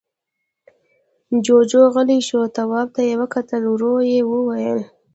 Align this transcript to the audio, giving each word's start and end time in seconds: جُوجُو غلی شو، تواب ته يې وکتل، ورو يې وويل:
جُوجُو 1.43 1.81
غلی 1.93 2.19
شو، 2.27 2.41
تواب 2.55 2.87
ته 2.95 3.01
يې 3.09 3.15
وکتل، 3.21 3.61
ورو 3.67 3.93
يې 4.11 4.19
وويل: 4.31 4.79